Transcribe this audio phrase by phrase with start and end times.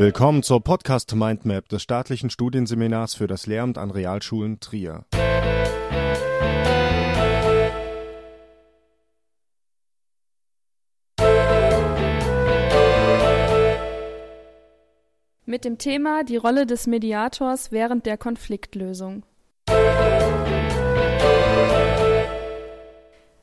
[0.00, 5.04] Willkommen zur Podcast Mindmap des staatlichen Studienseminars für das Lehramt an Realschulen Trier.
[15.46, 19.24] Mit dem Thema die Rolle des Mediators während der Konfliktlösung.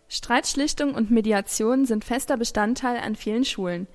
[0.07, 3.87] Streitschlichtung und Mediation sind fester Bestandteil an vielen Schulen.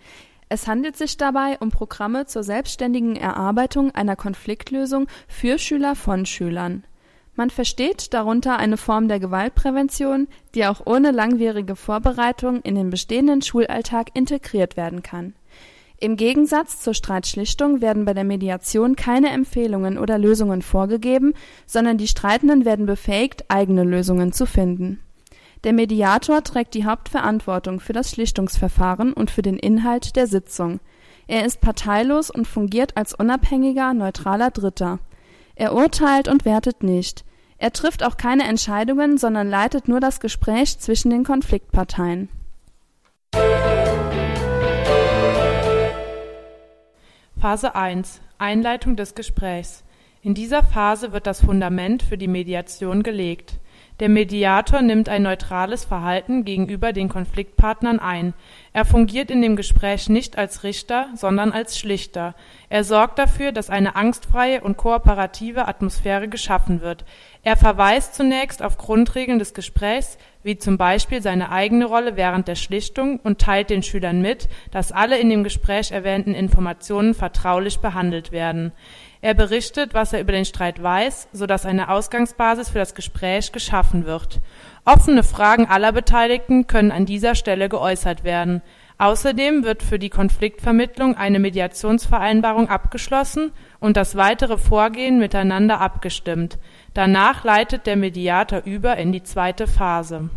[0.52, 6.82] Es handelt sich dabei um Programme zur selbstständigen Erarbeitung einer Konfliktlösung für Schüler von Schülern.
[7.36, 10.26] Man versteht darunter eine Form der Gewaltprävention,
[10.56, 15.34] die auch ohne langwierige Vorbereitung in den bestehenden Schulalltag integriert werden kann.
[16.00, 21.32] Im Gegensatz zur Streitschlichtung werden bei der Mediation keine Empfehlungen oder Lösungen vorgegeben,
[21.64, 24.98] sondern die Streitenden werden befähigt, eigene Lösungen zu finden
[25.64, 30.80] der Mediator trägt die Hauptverantwortung für das Schlichtungsverfahren und für den Inhalt der Sitzung.
[31.26, 34.98] Er ist parteilos und fungiert als unabhängiger, neutraler Dritter.
[35.54, 37.24] Er urteilt und wertet nicht.
[37.58, 42.30] Er trifft auch keine Entscheidungen, sondern leitet nur das Gespräch zwischen den Konfliktparteien.
[47.38, 49.84] Phase 1 Einleitung des Gesprächs.
[50.22, 53.58] In dieser Phase wird das Fundament für die Mediation gelegt.
[54.00, 58.32] Der Mediator nimmt ein neutrales Verhalten gegenüber den Konfliktpartnern ein.
[58.72, 62.34] Er fungiert in dem Gespräch nicht als Richter, sondern als Schlichter.
[62.70, 67.04] Er sorgt dafür, dass eine angstfreie und kooperative Atmosphäre geschaffen wird.
[67.42, 72.54] Er verweist zunächst auf Grundregeln des Gesprächs, wie zum Beispiel seine eigene Rolle während der
[72.54, 78.30] Schlichtung und teilt den Schülern mit, dass alle in dem Gespräch erwähnten Informationen vertraulich behandelt
[78.30, 78.72] werden.
[79.22, 83.52] Er berichtet, was er über den Streit weiß, so dass eine Ausgangsbasis für das Gespräch
[83.52, 84.40] geschaffen wird.
[84.84, 88.60] Offene Fragen aller Beteiligten können an dieser Stelle geäußert werden.
[89.00, 96.58] Außerdem wird für die Konfliktvermittlung eine Mediationsvereinbarung abgeschlossen und das weitere Vorgehen miteinander abgestimmt.
[96.92, 100.28] Danach leitet der Mediator über in die zweite Phase.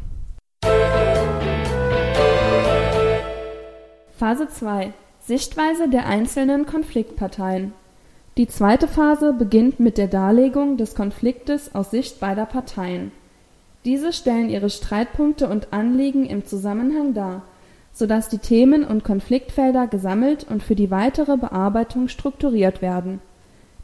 [4.17, 7.73] Phase 2 Sichtweise der einzelnen Konfliktparteien
[8.37, 13.11] die zweite Phase beginnt mit der Darlegung des Konfliktes aus Sicht beider Parteien.
[13.85, 17.43] Diese stellen ihre Streitpunkte und Anliegen im Zusammenhang dar,
[17.93, 23.21] sodass die Themen und Konfliktfelder gesammelt und für die weitere Bearbeitung strukturiert werden.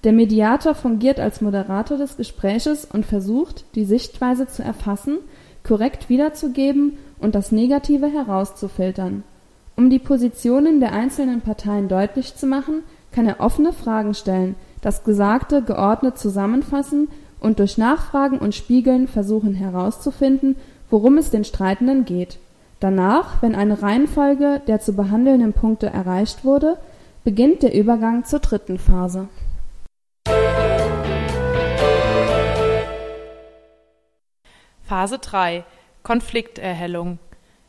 [0.03, 5.17] Der Mediator fungiert als Moderator des Gespräches und versucht, die Sichtweise zu erfassen,
[5.63, 9.23] korrekt wiederzugeben und das Negative herauszufiltern.
[9.75, 15.03] Um die Positionen der einzelnen Parteien deutlich zu machen kann er offene Fragen stellen, das
[15.03, 17.09] Gesagte geordnet zusammenfassen
[17.39, 20.55] und durch Nachfragen und Spiegeln versuchen herauszufinden,
[20.89, 22.39] worum es den Streitenden geht.
[22.79, 26.77] Danach, wenn eine Reihenfolge der zu behandelnden Punkte erreicht wurde,
[27.25, 29.27] beginnt der Übergang zur dritten Phase.
[34.81, 35.65] Phase 3
[36.03, 37.19] Konflikterhellung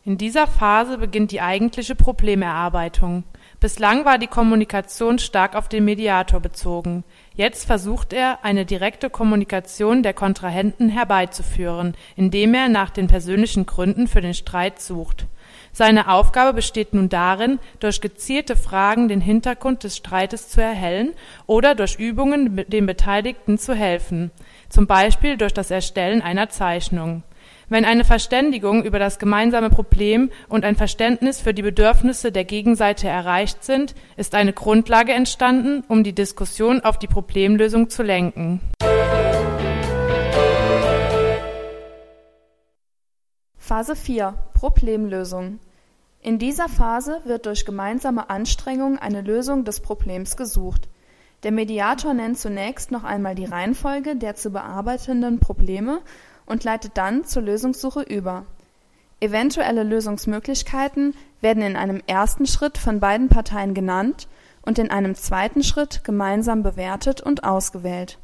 [0.05, 3.25] In dieser Phase beginnt die eigentliche Problemerarbeitung.
[3.61, 7.05] Bislang war die Kommunikation stark auf den Mediator bezogen.
[7.35, 14.09] Jetzt versucht er, eine direkte Kommunikation der Kontrahenten herbeizuführen, indem er nach den persönlichen Gründen
[14.09, 15.27] für den Streit sucht.
[15.73, 21.13] Seine Aufgabe besteht nun darin, durch gezielte Fragen den Hintergrund des Streites zu erhellen
[21.47, 24.31] oder durch Übungen den Beteiligten zu helfen,
[24.71, 27.25] zum Beispiel durch das Erstellen einer Zeichnung
[27.71, 33.09] wenn eine Verständigung über das gemeinsame Problem und ein Verständnis für die Bedürfnisse der Gegenseite
[33.09, 38.61] erreicht sind, ist eine Grundlage entstanden, um die Diskussion auf die Problemlösung zu lenken.
[43.57, 45.61] Phase 4 Problemlösung
[46.21, 50.89] In dieser Phase wird durch gemeinsame Anstrengung eine Lösung des Problems gesucht.
[51.45, 56.01] Der Mediator nennt zunächst noch einmal die Reihenfolge der zu bearbeitenden Probleme
[56.51, 58.45] und leitet dann zur Lösungssuche über.
[59.21, 64.29] Eventuelle Lösungsmöglichkeiten werden in einem ersten Schritt von beiden Parteien genannt
[64.63, 68.19] und in einem zweiten Schritt gemeinsam bewertet und ausgewählt.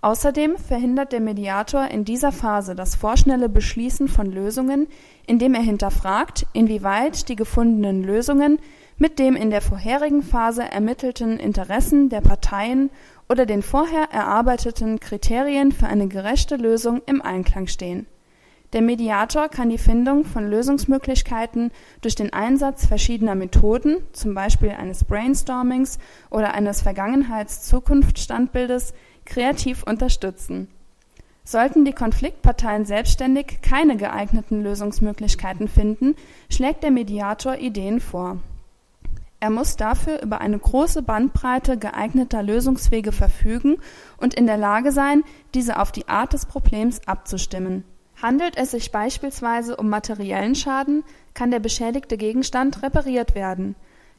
[0.00, 4.86] Außerdem verhindert der Mediator in dieser Phase das vorschnelle Beschließen von Lösungen,
[5.26, 8.60] indem er hinterfragt, inwieweit die gefundenen Lösungen
[8.96, 12.90] mit dem in der vorherigen Phase ermittelten Interessen der Parteien
[13.28, 18.06] oder den vorher erarbeiteten Kriterien für eine gerechte Lösung im Einklang stehen.
[18.74, 21.70] Der Mediator kann die Findung von Lösungsmöglichkeiten
[22.02, 25.98] durch den Einsatz verschiedener Methoden, zum Beispiel eines Brainstormings
[26.28, 28.92] oder eines Vergangenheits-Zukunftsstandbildes,
[29.24, 30.68] kreativ unterstützen.
[31.44, 36.14] Sollten die Konfliktparteien selbstständig keine geeigneten Lösungsmöglichkeiten finden,
[36.50, 38.36] schlägt der Mediator Ideen vor
[39.40, 43.76] Er muss dafür über eine große Bandbreite geeigneter Lösungswege verfügen
[44.16, 45.22] und in der Lage sein,
[45.54, 47.84] diese auf die Art des Problems abzustimmen.
[48.20, 51.04] Handelt es sich beispielsweise um materiellen Schaden,
[51.34, 53.76] kann der beschädigte Gegenstand repariert werden.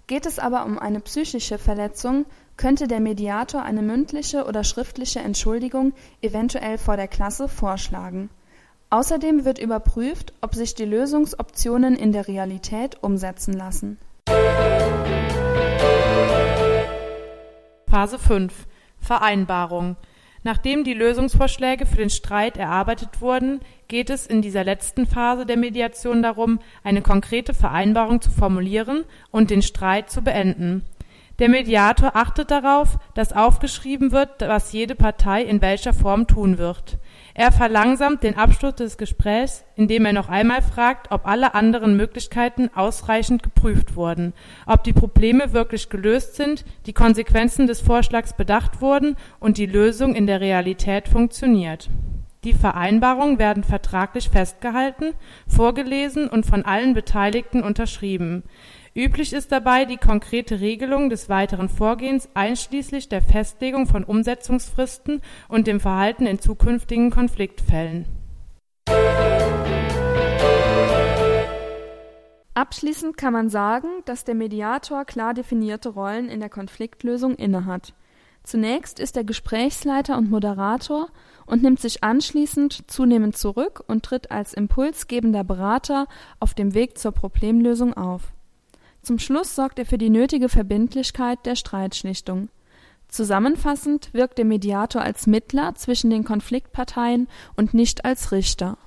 [0.08, 2.26] Geht es aber um eine psychische Verletzung,
[2.56, 5.92] könnte der Mediator eine mündliche oder schriftliche Entschuldigung
[6.22, 8.30] eventuell vor der Klasse vorschlagen.
[8.90, 13.98] Außerdem wird überprüft, ob sich die Lösungsoptionen in der Realität umsetzen lassen
[17.90, 18.54] Phase 5
[19.00, 19.96] Vereinbarung
[20.44, 25.58] Nachdem die Lösungsvorschläge für den Streit erarbeitet wurden, geht es in dieser letzten Phase der
[25.58, 30.84] Mediation darum, eine konkrete Vereinbarung zu formulieren und den Streit zu beenden.
[31.40, 36.98] Der Mediator achtet darauf, dass aufgeschrieben wird, was jede Partei in welcher Form tun wird.
[37.34, 42.70] Er verlangsamt den Abschluss des Gesprächs, indem er noch einmal fragt, ob alle anderen Möglichkeiten
[42.76, 44.34] ausreichend geprüft wurden,
[44.66, 50.16] ob die Probleme wirklich gelöst sind, die Konsequenzen des Vorschlags bedacht wurden und die Lösung
[50.16, 51.90] in der Realität funktioniert.
[52.46, 55.14] Die Vereinbarungen werden vertraglich festgehalten,
[55.48, 58.44] vorgelesen und von allen Beteiligten unterschrieben.
[58.96, 65.68] Üblich ist dabei die konkrete Regelung des weiteren Vorgehens einschließlich der Festlegung von Umsetzungsfristen und
[65.68, 68.06] dem Verhalten in zukünftigen Konfliktfällen.
[72.56, 77.94] Abschließend kann man sagen, dass der Mediator klar definierte Rollen in der Konfliktlösung innehat.
[78.44, 81.10] Zunächst ist er Gesprächsleiter und Moderator
[81.46, 86.08] und nimmt sich anschließend zunehmend zurück und tritt als impulsgebender Berater
[86.40, 88.34] auf dem Weg zur Problemlösung auf
[89.02, 92.50] zum Schluss sorgt er für die nötige Verbindlichkeit der Streitschlichtung.
[93.08, 98.78] Zusammenfassend wirkt der Mediator als Mittler zwischen den Konfliktparteien und nicht als Richter.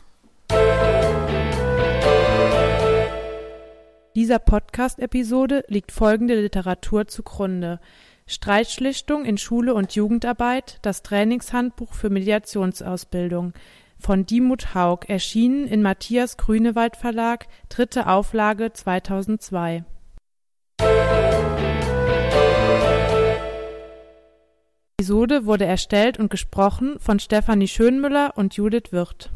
[4.14, 7.80] Dieser Podcast-Episode liegt folgende Literatur zugrunde:
[8.26, 13.54] Streitschlichtung in Schule und Jugendarbeit, das Trainingshandbuch für Mediationsausbildung
[13.98, 19.84] von Dimut Haug, erschienen in Matthias Grünewald Verlag, dritte Auflage 2002
[25.02, 29.30] Episode wurde erstellt und gesprochen von Stefanie Schönmüller und Judith Wirth.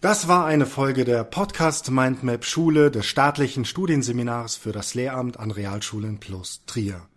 [0.00, 5.50] Das war eine Folge der Podcast Mindmap Schule des staatlichen Studienseminars für das Lehramt an
[5.50, 7.08] Realschulen Plus Trier.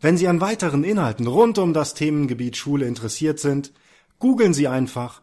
[0.00, 3.72] Wenn Sie an weiteren Inhalten rund um das Themengebiet Schule interessiert sind,
[4.18, 5.22] googeln Sie einfach